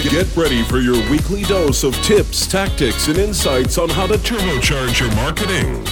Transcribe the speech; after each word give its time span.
Get 0.00 0.36
ready 0.36 0.62
for 0.62 0.78
your 0.78 0.94
weekly 1.10 1.42
dose 1.42 1.82
of 1.82 1.92
tips, 2.04 2.46
tactics, 2.46 3.08
and 3.08 3.18
insights 3.18 3.78
on 3.78 3.88
how 3.88 4.06
to 4.06 4.14
turbocharge 4.14 5.00
your 5.00 5.12
marketing. 5.16 5.84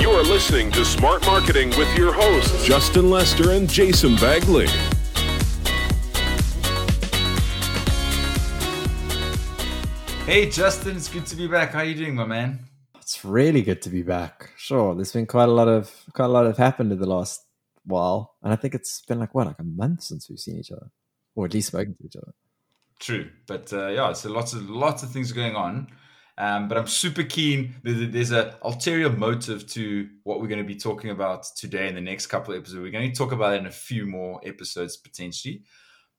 You 0.00 0.10
are 0.10 0.24
listening 0.24 0.72
to 0.72 0.84
Smart 0.84 1.24
Marketing 1.24 1.68
with 1.78 1.96
your 1.96 2.12
hosts, 2.12 2.66
Justin 2.66 3.10
Lester 3.10 3.52
and 3.52 3.70
Jason 3.70 4.16
Bagley. 4.16 4.66
Hey, 10.26 10.50
Justin, 10.50 10.96
it's 10.96 11.08
good 11.08 11.26
to 11.26 11.36
be 11.36 11.46
back. 11.46 11.70
How 11.70 11.78
are 11.78 11.84
you 11.84 11.94
doing, 11.94 12.16
my 12.16 12.26
man? 12.26 12.64
It's 12.96 13.24
really 13.24 13.62
good 13.62 13.80
to 13.82 13.88
be 13.88 14.02
back. 14.02 14.50
Sure, 14.56 14.96
there's 14.96 15.12
been 15.12 15.26
quite 15.26 15.48
a 15.48 15.52
lot 15.52 15.68
of 15.68 15.94
quite 16.12 16.26
a 16.26 16.28
lot 16.28 16.46
of 16.46 16.56
happened 16.56 16.90
in 16.90 16.98
the 16.98 17.06
last 17.06 17.46
while, 17.84 18.34
and 18.42 18.52
I 18.52 18.56
think 18.56 18.74
it's 18.74 19.00
been 19.02 19.20
like 19.20 19.32
what, 19.32 19.46
like 19.46 19.60
a 19.60 19.64
month 19.64 20.02
since 20.02 20.28
we've 20.28 20.40
seen 20.40 20.58
each 20.58 20.72
other, 20.72 20.90
or 21.36 21.46
at 21.46 21.54
least 21.54 21.68
spoken 21.68 21.94
to 21.94 22.04
each 22.04 22.16
other. 22.16 22.32
True, 22.98 23.30
but 23.46 23.72
uh, 23.72 23.88
yeah, 23.88 24.12
so 24.12 24.28
lots 24.30 24.52
of 24.52 24.68
lots 24.68 25.02
of 25.02 25.10
things 25.10 25.30
going 25.32 25.54
on. 25.54 25.88
Um, 26.36 26.68
but 26.68 26.78
I'm 26.78 26.86
super 26.86 27.24
keen. 27.24 27.74
There's, 27.82 28.30
a 28.30 28.56
ulterior 28.62 29.10
motive 29.10 29.66
to 29.70 30.08
what 30.22 30.40
we're 30.40 30.46
going 30.46 30.62
to 30.62 30.66
be 30.66 30.76
talking 30.76 31.10
about 31.10 31.44
today 31.56 31.88
in 31.88 31.96
the 31.96 32.00
next 32.00 32.28
couple 32.28 32.54
of 32.54 32.60
episodes. 32.60 32.80
We're 32.80 32.92
going 32.92 33.10
to 33.10 33.16
talk 33.16 33.32
about 33.32 33.54
it 33.54 33.58
in 33.58 33.66
a 33.66 33.72
few 33.72 34.06
more 34.06 34.40
episodes 34.44 34.96
potentially, 34.96 35.62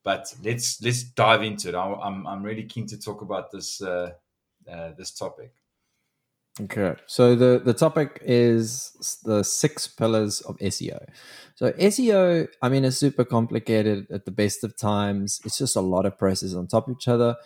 but 0.04 0.34
let's 0.44 0.82
let's 0.82 1.04
dive 1.04 1.44
into 1.44 1.70
it. 1.70 1.76
I'm 1.76 2.28
I'm 2.28 2.44
really 2.44 2.64
keen 2.64 2.86
to 2.88 3.00
talk 3.00 3.22
about 3.22 3.52
this 3.52 3.82
uh, 3.82 4.12
uh, 4.70 4.92
this 4.98 5.12
topic. 5.12 5.54
Okay, 6.62 6.96
so 7.06 7.36
the 7.36 7.62
the 7.64 7.74
topic 7.74 8.22
is 8.22 9.22
the 9.24 9.44
six 9.44 9.88
pillars 9.88 10.42
of 10.42 10.58
SEO. 10.58 11.00
So 11.56 11.72
SEO, 11.72 12.48
I 12.62 12.70
mean, 12.70 12.84
is 12.84 12.98
super 12.98 13.24
complicated 13.24 14.08
at 14.12 14.26
the 14.26 14.32
best 14.32 14.64
of 14.66 14.76
times. 14.76 15.40
It's 15.46 15.58
just 15.58 15.78
a 15.78 15.82
lot 15.82 16.06
of 16.06 16.18
processes 16.18 16.56
on 16.56 16.68
top 16.68 16.88
of 16.88 16.98
each 16.98 17.08
other. 17.08 17.38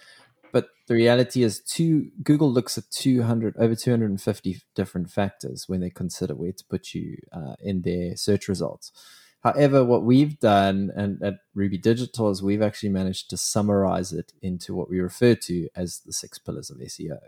But 0.51 0.69
the 0.87 0.95
reality 0.95 1.43
is, 1.43 1.61
two 1.61 2.09
Google 2.23 2.51
looks 2.51 2.77
at 2.77 2.85
two 2.89 3.21
hundred 3.21 3.55
over 3.57 3.75
two 3.75 3.91
hundred 3.91 4.09
and 4.09 4.21
fifty 4.21 4.61
different 4.73 5.11
factors 5.11 5.65
when 5.67 5.81
they 5.81 5.91
consider 5.91 6.33
where 6.33 6.51
to 6.51 6.63
put 6.67 6.95
you 6.95 7.17
uh, 7.31 7.55
in 7.61 7.83
their 7.83 8.15
search 8.15 8.47
results. 8.47 8.91
However, 9.43 9.83
what 9.83 10.03
we've 10.03 10.39
done 10.39 10.89
and 10.95 11.21
at 11.21 11.35
Ruby 11.53 11.77
Digital 11.77 12.31
is 12.31 12.41
we've 12.41 12.61
actually 12.61 12.89
managed 12.89 13.29
to 13.29 13.37
summarize 13.37 14.11
it 14.11 14.31
into 14.41 14.73
what 14.73 14.89
we 14.89 14.99
refer 14.99 15.35
to 15.35 15.67
as 15.75 15.99
the 15.99 16.13
six 16.13 16.39
pillars 16.39 16.71
of 16.71 16.77
SEO 16.77 17.19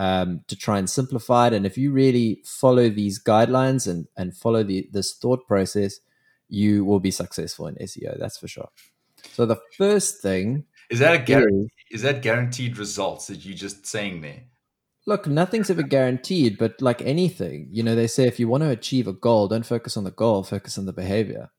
um, 0.00 0.40
to 0.48 0.56
try 0.56 0.78
and 0.78 0.88
simplify 0.88 1.48
it. 1.48 1.52
And 1.52 1.66
if 1.66 1.76
you 1.76 1.92
really 1.92 2.40
follow 2.42 2.88
these 2.88 3.22
guidelines 3.22 3.86
and, 3.86 4.08
and 4.16 4.34
follow 4.34 4.62
the, 4.62 4.88
this 4.90 5.12
thought 5.12 5.46
process, 5.46 6.00
you 6.48 6.86
will 6.86 7.00
be 7.00 7.10
successful 7.10 7.66
in 7.66 7.74
SEO. 7.74 8.18
That's 8.18 8.38
for 8.38 8.48
sure. 8.48 8.70
So 9.34 9.44
the 9.44 9.60
first 9.76 10.22
thing 10.22 10.64
is 10.88 11.00
that 11.00 11.14
a 11.14 11.18
guarantee, 11.18 11.68
is, 11.90 12.00
is 12.00 12.02
that 12.02 12.22
guaranteed 12.22 12.78
results 12.78 13.26
that 13.26 13.44
you 13.44 13.52
just 13.52 13.86
saying 13.86 14.22
there? 14.22 14.44
Look, 15.06 15.26
nothing's 15.26 15.68
ever 15.68 15.82
guaranteed, 15.82 16.56
but 16.56 16.80
like 16.80 17.02
anything, 17.02 17.68
you 17.70 17.82
know, 17.82 17.94
they 17.94 18.06
say 18.06 18.26
if 18.26 18.40
you 18.40 18.48
want 18.48 18.62
to 18.62 18.70
achieve 18.70 19.06
a 19.06 19.12
goal, 19.12 19.48
don't 19.48 19.66
focus 19.66 19.98
on 19.98 20.04
the 20.04 20.10
goal, 20.10 20.44
focus 20.44 20.78
on 20.78 20.86
the 20.86 20.94
behavior. 20.94 21.50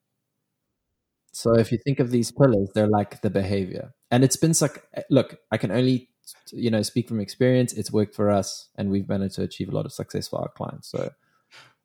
So 1.31 1.53
if 1.59 1.71
you 1.71 1.77
think 1.77 1.99
of 1.99 2.09
these 2.09 2.31
pillars, 2.31 2.71
they're 2.73 2.87
like 2.87 3.21
the 3.21 3.29
behavior. 3.29 3.93
And 4.09 4.23
it's 4.23 4.35
been 4.35 4.53
like, 4.59 4.83
look, 5.11 5.37
I 5.51 5.57
can 5.57 5.69
only, 5.69 6.09
you 6.51 6.69
know, 6.69 6.81
speak 6.81 7.07
from 7.07 7.19
experience. 7.19 7.73
It's 7.73 7.91
worked 7.91 8.15
for 8.15 8.29
us 8.29 8.69
and 8.75 8.89
we've 8.89 9.07
managed 9.07 9.35
to 9.35 9.43
achieve 9.43 9.69
a 9.69 9.75
lot 9.75 9.85
of 9.85 9.93
success 9.93 10.27
for 10.27 10.41
our 10.41 10.49
clients. 10.49 10.89
So, 10.89 11.11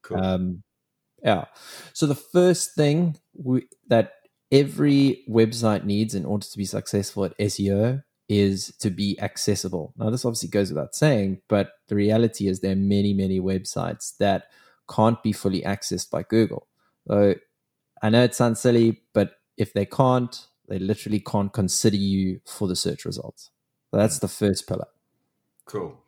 cool. 0.03 0.19
um, 0.19 0.63
yeah. 1.23 1.47
So 1.93 2.07
the 2.07 2.15
first 2.15 2.75
thing 2.75 3.17
we, 3.35 3.69
that 3.89 4.13
every 4.53 5.25
website 5.29 5.85
needs 5.85 6.15
in 6.15 6.25
order 6.25 6.47
to 6.47 6.59
be 6.59 6.65
successful 6.65 7.25
at 7.25 7.39
SEO 7.39 8.03
is 8.29 8.75
to 8.81 8.91
be 8.91 9.19
accessible. 9.21 9.95
Now, 9.97 10.11
this 10.11 10.25
obviously 10.25 10.49
goes 10.49 10.71
without 10.71 10.95
saying, 10.95 11.43
but 11.49 11.73
the 11.89 11.95
reality 11.95 12.49
is 12.49 12.61
there 12.61 12.73
are 12.73 12.77
many, 12.77 13.13
many 13.13 13.41
websites 13.41 14.17
that 14.19 14.45
can't 14.91 15.23
be 15.23 15.33
fully 15.33 15.63
accessed 15.63 16.11
by 16.11 16.23
Google. 16.23 16.67
So 17.07 17.35
I 18.03 18.11
know 18.11 18.23
it 18.25 18.35
sounds 18.35 18.61
silly, 18.61 19.03
but 19.13 19.33
if 19.57 19.73
they 19.73 19.87
can't, 19.87 20.47
they 20.69 20.79
literally 20.79 21.21
can't 21.21 21.53
consider 21.53 21.97
you 21.97 22.41
for 22.47 22.67
the 22.67 22.77
search 22.77 23.05
results. 23.05 23.51
That's 23.93 24.19
the 24.19 24.29
first 24.29 24.67
pillar. 24.69 24.89
Cool. 25.65 26.01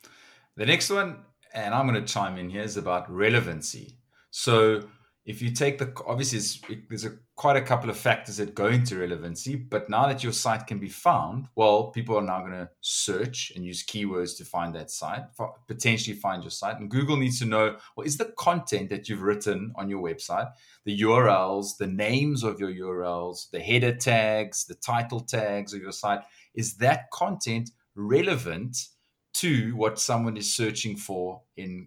The 0.57 0.67
next 0.67 0.91
one, 0.91 1.25
and 1.55 1.75
I'm 1.75 1.87
going 1.87 2.05
to 2.05 2.13
chime 2.13 2.37
in 2.37 2.51
here, 2.51 2.63
is 2.63 2.77
about 2.77 3.11
relevancy. 3.11 3.99
So 4.31 4.89
if 5.29 5.43
you 5.43 5.51
take 5.51 5.77
the 5.77 5.93
obviously 6.07 6.41
there's 6.89 7.05
a, 7.05 7.13
quite 7.37 7.57
a 7.57 7.61
couple 7.61 7.91
of 7.91 7.99
factors 7.99 8.39
that 8.39 8.55
go 8.55 8.67
into 8.67 8.99
relevancy 8.99 9.55
but 9.55 9.89
now 9.91 10.07
that 10.07 10.25
your 10.25 10.33
site 10.33 10.67
can 10.67 10.79
be 10.79 10.89
found 10.89 11.47
well 11.55 11.91
people 11.91 12.17
are 12.17 12.23
now 12.23 12.41
going 12.41 12.53
to 12.53 12.69
search 12.81 13.53
and 13.55 13.65
use 13.65 13.85
keywords 13.85 14.37
to 14.39 14.45
find 14.45 14.75
that 14.75 14.91
site 14.91 15.23
potentially 15.69 16.17
find 16.17 16.43
your 16.43 16.51
site. 16.51 16.81
And 16.81 16.91
google 16.91 17.19
needs 17.19 17.39
to 17.41 17.45
know 17.45 17.77
well 17.95 18.07
is 18.07 18.17
the 18.17 18.33
content 18.39 18.89
that 18.89 19.09
you've 19.09 19.23
written 19.23 19.73
on 19.77 19.91
your 19.91 20.03
website 20.03 20.51
the 20.87 20.99
urls 20.99 21.77
the 21.77 21.87
names 21.87 22.43
of 22.43 22.59
your 22.59 22.73
urls 22.73 23.51
the 23.51 23.61
header 23.61 23.95
tags 23.95 24.65
the 24.65 24.75
title 24.75 25.21
tags 25.21 25.75
of 25.75 25.83
your 25.83 25.93
site 25.93 26.23
is 26.55 26.79
that 26.79 27.11
content 27.13 27.71
relevant 27.95 28.89
to 29.35 29.77
what 29.77 30.01
someone 30.01 30.39
is 30.39 30.57
searching 30.57 30.97
for 30.97 31.43
in 31.57 31.87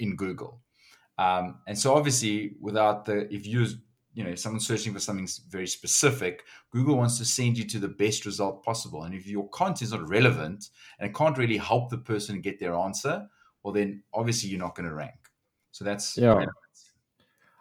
in 0.00 0.16
google 0.16 0.60
um, 1.18 1.58
and 1.66 1.78
so 1.78 1.94
obviously, 1.94 2.56
without 2.60 3.04
the 3.04 3.32
if 3.32 3.46
you 3.46 3.66
you 4.14 4.24
know 4.24 4.30
if 4.30 4.38
someone's 4.38 4.66
searching 4.66 4.92
for 4.92 5.00
something 5.00 5.28
very 5.48 5.66
specific, 5.66 6.44
Google 6.70 6.96
wants 6.96 7.18
to 7.18 7.24
send 7.24 7.58
you 7.58 7.64
to 7.68 7.78
the 7.78 7.88
best 7.88 8.26
result 8.26 8.64
possible. 8.64 9.04
And 9.04 9.14
if 9.14 9.26
your 9.26 9.48
content 9.48 9.82
is 9.82 9.92
not 9.92 10.08
relevant 10.08 10.68
and 10.98 11.08
it 11.08 11.14
can't 11.14 11.36
really 11.36 11.58
help 11.58 11.90
the 11.90 11.98
person 11.98 12.40
get 12.40 12.58
their 12.58 12.74
answer, 12.74 13.26
well 13.62 13.72
then 13.72 14.02
obviously 14.12 14.50
you're 14.50 14.58
not 14.58 14.74
going 14.74 14.88
to 14.88 14.94
rank. 14.94 15.14
So 15.72 15.84
that's 15.84 16.16
yeah. 16.16 16.28
Relevant. 16.28 16.50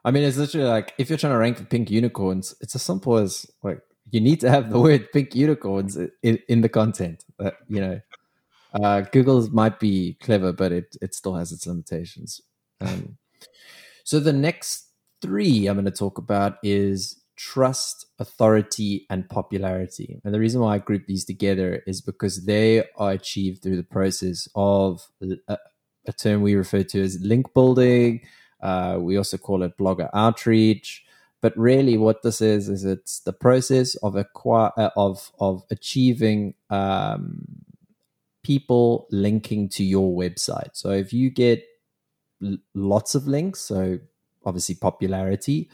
I 0.04 0.12
mean, 0.12 0.24
it's 0.24 0.38
literally 0.38 0.68
like 0.68 0.94
if 0.98 1.10
you're 1.10 1.18
trying 1.18 1.34
to 1.34 1.38
rank 1.38 1.58
for 1.58 1.66
pink 1.66 1.92
unicorns, 1.92 2.56
it's 2.62 2.76
as 2.76 2.82
simple 2.82 3.18
as 3.18 3.46
like 3.64 3.82
you 4.10 4.20
need 4.20 4.40
to 4.42 4.50
have 4.50 4.70
the 4.70 4.80
word 4.80 5.12
pink 5.12 5.36
unicorns 5.36 5.98
in, 6.24 6.40
in 6.48 6.62
the 6.62 6.70
content. 6.70 7.24
But, 7.38 7.58
you 7.68 7.82
know, 7.82 8.02
uh, 8.74 9.02
Google's 9.02 9.50
might 9.50 9.80
be 9.80 10.18
clever, 10.22 10.54
but 10.54 10.72
it 10.72 10.96
it 11.02 11.14
still 11.14 11.36
has 11.36 11.52
its 11.52 11.68
limitations. 11.68 12.42
Um, 12.80 13.18
so 14.12 14.20
the 14.20 14.34
next 14.34 14.90
three 15.22 15.68
I'm 15.68 15.76
going 15.76 15.86
to 15.86 15.90
talk 15.92 16.18
about 16.18 16.58
is 16.64 17.18
trust, 17.38 18.08
authority, 18.20 19.06
and 19.10 19.30
popularity. 19.30 20.20
And 20.26 20.34
the 20.34 20.40
reason 20.42 20.60
why 20.60 20.76
I 20.76 20.78
group 20.80 21.08
these 21.08 21.24
together 21.24 21.82
is 21.88 22.02
because 22.02 22.46
they 22.46 22.84
are 22.98 23.12
achieved 23.12 23.64
through 23.64 23.78
the 23.78 23.86
process 23.86 24.50
of 24.54 25.08
a, 25.48 25.58
a 26.06 26.12
term 26.12 26.42
we 26.42 26.56
refer 26.56 26.84
to 26.84 27.02
as 27.02 27.22
link 27.22 27.54
building. 27.54 28.20
Uh, 28.62 28.98
we 29.00 29.16
also 29.16 29.38
call 29.38 29.64
it 29.64 29.78
blogger 29.78 30.10
outreach. 30.14 31.06
But 31.42 31.58
really, 31.58 31.98
what 31.98 32.22
this 32.22 32.42
is 32.42 32.68
is 32.68 32.84
it's 32.84 33.22
the 33.22 33.32
process 33.32 33.96
of 34.04 34.18
acquire 34.18 34.74
uh, 34.76 34.90
of 34.98 35.32
of 35.40 35.64
achieving 35.72 36.56
um, 36.70 37.46
people 38.44 39.08
linking 39.10 39.70
to 39.70 39.86
your 39.86 40.14
website. 40.14 40.72
So 40.74 40.90
if 40.90 41.14
you 41.14 41.30
get 41.30 41.64
lots 42.74 43.16
of 43.16 43.28
links. 43.28 43.62
So 43.62 44.00
obviously 44.46 44.76
popularity. 44.76 45.70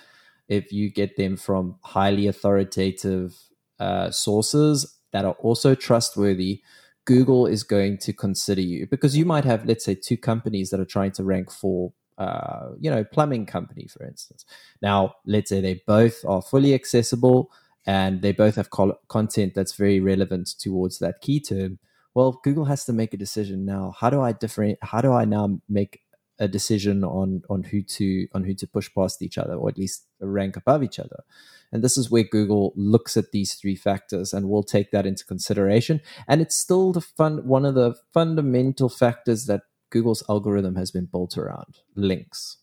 If 0.48 0.72
you 0.72 0.90
get 0.90 1.18
them 1.18 1.38
from 1.38 1.78
highly 1.84 2.28
authoritative 2.28 3.36
uh, 3.80 4.12
sources 4.12 4.98
that 5.12 5.26
are 5.26 5.36
also 5.40 5.76
trustworthy, 5.76 6.62
Google 7.06 7.48
is 7.48 7.64
going 7.64 7.98
to 8.00 8.14
consider 8.14 8.62
you 8.62 8.88
because 8.88 9.16
you 9.16 9.26
might 9.26 9.46
have, 9.46 9.66
let's 9.66 9.86
say, 9.86 9.96
two 9.96 10.18
companies 10.18 10.70
that 10.70 10.80
are 10.80 10.86
trying 10.86 11.12
to 11.14 11.24
rank 11.24 11.52
for, 11.52 11.94
uh, 12.18 12.70
you 12.80 12.90
know, 12.90 13.04
plumbing 13.04 13.46
company, 13.46 13.88
for 13.88 14.06
instance. 14.06 14.46
Now, 14.82 15.16
let's 15.26 15.50
say 15.50 15.62
they 15.62 15.82
both 15.88 16.24
are 16.26 16.42
fully 16.42 16.74
accessible 16.74 17.50
and 17.86 18.22
they 18.22 18.34
both 18.34 18.56
have 18.56 18.70
col- 18.70 19.00
content 19.08 19.54
that's 19.54 19.74
very 19.76 20.02
relevant 20.02 20.50
towards 20.60 21.00
that 21.00 21.22
key 21.22 21.40
term. 21.40 21.80
Well, 22.14 22.42
Google 22.44 22.66
has 22.66 22.84
to 22.86 22.94
make 22.94 23.14
a 23.14 23.18
decision 23.18 23.66
now. 23.66 23.94
How 23.98 24.10
do 24.10 24.22
I 24.22 24.34
different? 24.34 24.78
How 24.82 25.02
do 25.02 25.14
I 25.14 25.24
now 25.24 25.62
make 25.70 26.02
a 26.40 26.48
decision 26.48 27.04
on 27.04 27.44
on 27.50 27.64
who 27.64 27.82
to 27.82 28.28
on 28.34 28.44
who 28.44 28.54
to 28.56 28.68
push 28.68 28.90
past 28.94 29.22
each 29.22 29.38
other 29.38 29.56
or 29.56 29.70
at 29.70 29.78
least 29.78 30.06
rank 30.20 30.56
above 30.56 30.84
each 30.84 31.00
other. 31.00 31.24
And 31.72 31.84
this 31.84 31.98
is 31.98 32.10
where 32.10 32.24
google 32.24 32.74
looks 32.76 33.18
at 33.18 33.32
these 33.32 33.56
three 33.56 33.76
factors 33.76 34.34
and 34.34 34.50
will 34.50 34.64
take 34.64 34.92
that 34.92 35.06
into 35.06 35.26
consideration. 35.26 36.02
And 36.28 36.42
it's 36.42 36.56
still 36.56 36.92
the 36.92 37.02
fun 37.02 37.48
one 37.48 37.66
of 37.66 37.76
the 37.76 37.96
fundamental 38.14 38.90
factors 38.90 39.46
that 39.46 39.62
google's 39.90 40.24
algorithm 40.30 40.76
has 40.76 40.92
been 40.92 41.06
built 41.06 41.38
around 41.38 41.80
links. 41.96 42.58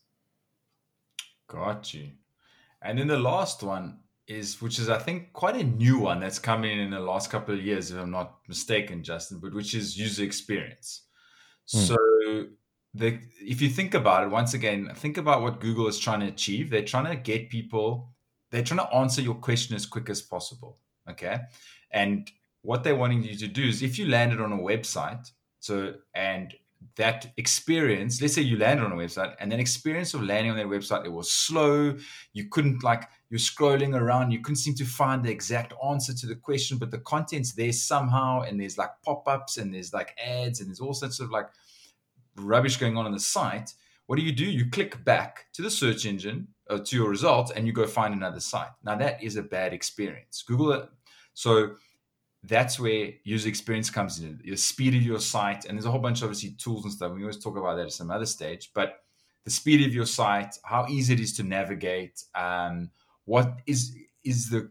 Got 1.47 1.93
you. 1.93 2.11
And 2.81 2.99
then 2.99 3.07
the 3.07 3.19
last 3.19 3.63
one 3.63 3.99
is 4.27 4.61
which 4.61 4.79
is 4.79 4.89
i 4.89 4.97
think 4.97 5.31
quite 5.33 5.55
a 5.55 5.63
new 5.63 5.99
one 5.99 6.19
that's 6.19 6.39
come 6.39 6.63
in 6.63 6.79
in 6.79 6.89
the 6.89 6.99
last 6.99 7.29
couple 7.29 7.53
of 7.53 7.63
years 7.63 7.91
if 7.91 7.97
i'm 7.97 8.09
not 8.09 8.37
mistaken 8.47 9.03
justin 9.03 9.39
but 9.39 9.53
which 9.53 9.75
is 9.75 9.97
user 9.97 10.23
experience. 10.23 11.03
Mm. 11.73 11.87
so 11.87 11.97
the 12.95 13.19
if 13.41 13.61
you 13.61 13.69
think 13.69 13.93
about 13.93 14.23
it 14.23 14.29
once 14.29 14.53
again 14.53 14.89
think 14.95 15.17
about 15.17 15.41
what 15.41 15.59
google 15.59 15.87
is 15.87 15.99
trying 15.99 16.21
to 16.21 16.27
achieve 16.27 16.69
they're 16.69 16.81
trying 16.93 17.05
to 17.05 17.15
get 17.15 17.49
people 17.49 18.09
they're 18.51 18.63
trying 18.63 18.79
to 18.79 18.93
answer 18.95 19.21
your 19.21 19.35
question 19.35 19.75
as 19.75 19.85
quick 19.85 20.09
as 20.09 20.21
possible 20.21 20.79
okay 21.09 21.39
and 21.91 22.31
what 22.65 22.83
they're 22.83 22.95
wanting 22.95 23.23
you 23.23 23.37
to 23.37 23.47
do 23.47 23.63
is 23.63 23.83
if 23.83 23.99
you 23.99 24.07
landed 24.07 24.41
on 24.41 24.51
a 24.51 24.57
website, 24.57 25.31
so 25.59 25.93
and 26.13 26.53
that 26.97 27.31
experience, 27.37 28.21
let's 28.21 28.33
say 28.33 28.41
you 28.41 28.57
landed 28.57 28.83
on 28.85 28.91
a 28.91 28.95
website 28.95 29.35
and 29.39 29.51
that 29.51 29.59
experience 29.59 30.13
of 30.13 30.23
landing 30.23 30.51
on 30.51 30.57
that 30.57 30.65
website, 30.65 31.05
it 31.05 31.11
was 31.11 31.31
slow. 31.31 31.95
You 32.33 32.49
couldn't 32.49 32.83
like 32.83 33.07
you're 33.29 33.39
scrolling 33.39 33.95
around, 33.95 34.31
you 34.31 34.39
couldn't 34.39 34.57
seem 34.57 34.75
to 34.75 34.85
find 34.85 35.23
the 35.23 35.31
exact 35.31 35.73
answer 35.87 36.13
to 36.13 36.27
the 36.27 36.35
question, 36.35 36.77
but 36.77 36.91
the 36.91 36.99
content's 36.99 37.53
there 37.53 37.71
somehow, 37.71 38.41
and 38.41 38.59
there's 38.59 38.77
like 38.77 38.91
pop-ups 39.03 39.57
and 39.57 39.73
there's 39.73 39.93
like 39.93 40.15
ads 40.23 40.59
and 40.59 40.69
there's 40.69 40.79
all 40.79 40.93
sorts 40.93 41.19
of 41.19 41.31
like 41.31 41.47
rubbish 42.37 42.77
going 42.77 42.97
on 42.97 43.05
on 43.05 43.11
the 43.11 43.19
site. 43.19 43.73
What 44.07 44.17
do 44.17 44.21
you 44.21 44.31
do? 44.31 44.45
You 44.45 44.69
click 44.69 45.03
back 45.03 45.47
to 45.53 45.61
the 45.61 45.71
search 45.71 46.05
engine 46.05 46.47
uh, 46.69 46.79
to 46.79 46.95
your 46.95 47.09
results 47.09 47.51
and 47.51 47.65
you 47.65 47.73
go 47.73 47.87
find 47.87 48.13
another 48.13 48.39
site. 48.39 48.69
Now 48.83 48.95
that 48.95 49.23
is 49.23 49.35
a 49.35 49.43
bad 49.43 49.73
experience. 49.73 50.43
Google 50.47 50.71
it. 50.73 50.89
So 51.33 51.75
that's 52.43 52.79
where 52.79 53.11
user 53.23 53.49
experience 53.49 53.89
comes 53.89 54.19
in, 54.19 54.39
the 54.43 54.55
speed 54.55 54.95
of 54.95 55.01
your 55.01 55.19
site, 55.19 55.65
and 55.65 55.77
there's 55.77 55.85
a 55.85 55.91
whole 55.91 55.99
bunch 55.99 56.19
of 56.19 56.25
obviously 56.25 56.51
tools 56.51 56.83
and 56.83 56.93
stuff. 56.93 57.11
We 57.13 57.21
always 57.21 57.39
talk 57.39 57.57
about 57.57 57.75
that 57.77 57.87
at 57.87 57.91
some 57.91 58.11
other 58.11 58.25
stage, 58.25 58.71
but 58.73 59.01
the 59.43 59.51
speed 59.51 59.85
of 59.85 59.93
your 59.93 60.05
site, 60.05 60.55
how 60.63 60.85
easy 60.87 61.13
it 61.13 61.19
is 61.19 61.35
to 61.37 61.43
navigate, 61.43 62.23
um, 62.35 62.89
what 63.25 63.59
is 63.65 63.95
is 64.23 64.49
the 64.49 64.69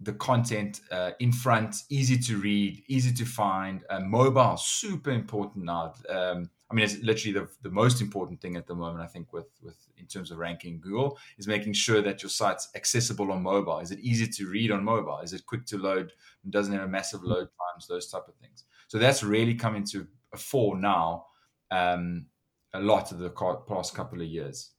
the 0.00 0.12
content 0.14 0.80
uh, 0.90 1.12
in 1.20 1.30
front, 1.30 1.76
easy 1.88 2.18
to 2.18 2.36
read, 2.38 2.82
easy 2.88 3.12
to 3.12 3.24
find, 3.24 3.84
uh, 3.88 4.00
mobile, 4.00 4.56
super 4.56 5.10
important 5.10 5.64
now. 5.64 5.94
Um, 6.08 6.50
I 6.72 6.74
mean, 6.74 6.86
it's 6.86 6.98
literally 7.02 7.34
the, 7.34 7.48
the 7.60 7.70
most 7.70 8.00
important 8.00 8.40
thing 8.40 8.56
at 8.56 8.66
the 8.66 8.74
moment. 8.74 9.04
I 9.04 9.06
think 9.06 9.30
with 9.32 9.50
with 9.62 9.76
in 9.98 10.06
terms 10.06 10.30
of 10.30 10.38
ranking 10.38 10.80
Google 10.80 11.18
is 11.36 11.46
making 11.46 11.74
sure 11.74 12.00
that 12.00 12.22
your 12.22 12.30
site's 12.30 12.70
accessible 12.74 13.30
on 13.30 13.42
mobile. 13.42 13.78
Is 13.80 13.90
it 13.90 14.00
easy 14.00 14.26
to 14.26 14.48
read 14.48 14.70
on 14.70 14.82
mobile? 14.82 15.20
Is 15.22 15.34
it 15.34 15.44
quick 15.44 15.66
to 15.66 15.76
load? 15.76 16.12
and 16.42 16.52
Doesn't 16.52 16.72
have 16.72 16.84
a 16.84 16.88
massive 16.88 17.22
load 17.22 17.48
times? 17.60 17.86
Those 17.86 18.08
type 18.08 18.26
of 18.26 18.34
things. 18.36 18.64
So 18.88 18.98
that's 18.98 19.22
really 19.22 19.54
coming 19.54 19.84
to 19.88 20.06
a 20.32 20.38
fore 20.38 20.78
now. 20.78 21.26
Um, 21.70 22.26
a 22.72 22.80
lot 22.80 23.12
of 23.12 23.18
the 23.18 23.30
past 23.68 23.94
couple 23.94 24.22
of 24.22 24.26
years. 24.26 24.70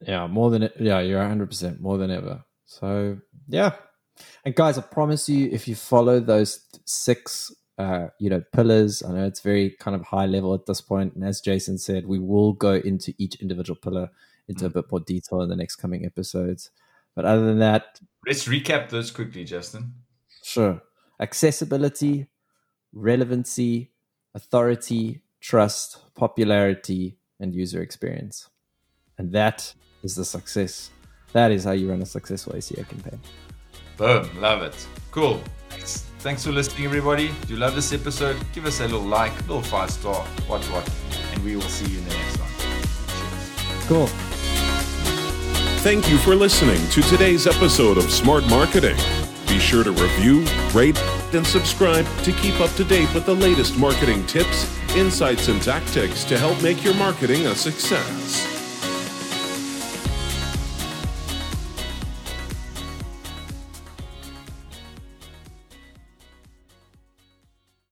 Yeah, 0.00 0.26
more 0.26 0.50
than 0.50 0.70
yeah, 0.80 1.00
you're 1.00 1.20
100 1.20 1.48
percent 1.48 1.80
more 1.82 1.98
than 1.98 2.10
ever. 2.10 2.44
So 2.64 3.18
yeah, 3.46 3.72
and 4.44 4.54
guys, 4.54 4.78
I 4.78 4.82
promise 4.82 5.28
you, 5.28 5.48
if 5.50 5.68
you 5.68 5.74
follow 5.74 6.20
those 6.20 6.64
six 6.84 7.52
uh, 7.78 8.08
you 8.18 8.30
know, 8.30 8.42
pillars. 8.52 9.02
I 9.02 9.12
know 9.12 9.26
it's 9.26 9.40
very 9.40 9.70
kind 9.70 9.94
of 9.94 10.02
high 10.02 10.26
level 10.26 10.54
at 10.54 10.66
this 10.66 10.80
point, 10.80 11.14
and 11.14 11.24
as 11.24 11.40
Jason 11.40 11.78
said, 11.78 12.06
we 12.06 12.18
will 12.18 12.52
go 12.52 12.74
into 12.74 13.14
each 13.18 13.36
individual 13.36 13.78
pillar 13.80 14.10
into 14.48 14.66
a 14.66 14.70
mm. 14.70 14.74
bit 14.74 14.84
more 14.90 15.00
detail 15.00 15.42
in 15.42 15.48
the 15.48 15.56
next 15.56 15.76
coming 15.76 16.04
episodes. 16.04 16.70
But 17.14 17.24
other 17.24 17.44
than 17.44 17.58
that, 17.58 18.00
let's 18.26 18.46
recap 18.46 18.90
those 18.90 19.10
quickly, 19.10 19.44
Justin. 19.44 19.94
Sure. 20.42 20.82
Accessibility, 21.18 22.28
relevancy, 22.92 23.92
authority, 24.34 25.22
trust, 25.40 26.14
popularity, 26.14 27.18
and 27.40 27.54
user 27.54 27.82
experience. 27.82 28.48
And 29.18 29.32
that 29.32 29.74
is 30.02 30.14
the 30.14 30.24
success. 30.24 30.90
That 31.32 31.50
is 31.52 31.64
how 31.64 31.72
you 31.72 31.90
run 31.90 32.02
a 32.02 32.06
successful 32.06 32.52
SEO 32.52 32.88
campaign. 32.88 33.20
Boom. 33.96 34.28
Love 34.40 34.62
it. 34.62 34.86
Cool. 35.10 35.42
Thanks 36.26 36.44
for 36.44 36.50
listening, 36.50 36.86
everybody. 36.86 37.26
If 37.42 37.50
you 37.50 37.56
love 37.56 37.76
this 37.76 37.92
episode, 37.92 38.36
give 38.52 38.66
us 38.66 38.80
a 38.80 38.82
little 38.82 39.00
like, 39.00 39.30
a 39.30 39.42
little 39.42 39.62
five 39.62 39.92
star, 39.92 40.24
what, 40.48 40.60
what, 40.64 40.90
and 41.32 41.44
we 41.44 41.54
will 41.54 41.62
see 41.62 41.88
you 41.88 41.98
in 41.98 42.04
the 42.04 42.14
next 42.14 42.40
one. 42.40 42.50
Cheers. 42.58 43.86
Cool. 43.86 44.06
Thank 45.84 46.10
you 46.10 46.18
for 46.18 46.34
listening 46.34 46.84
to 46.90 47.02
today's 47.02 47.46
episode 47.46 47.96
of 47.96 48.10
Smart 48.10 48.44
Marketing. 48.48 48.96
Be 49.46 49.60
sure 49.60 49.84
to 49.84 49.92
review, 49.92 50.44
rate, 50.74 51.00
and 51.32 51.46
subscribe 51.46 52.04
to 52.24 52.32
keep 52.32 52.58
up 52.58 52.72
to 52.72 52.82
date 52.82 53.14
with 53.14 53.24
the 53.24 53.36
latest 53.36 53.78
marketing 53.78 54.26
tips, 54.26 54.76
insights, 54.96 55.46
and 55.46 55.62
tactics 55.62 56.24
to 56.24 56.36
help 56.36 56.60
make 56.60 56.82
your 56.82 56.94
marketing 56.94 57.46
a 57.46 57.54
success. 57.54 58.45